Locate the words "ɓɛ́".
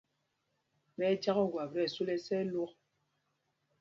0.97-1.09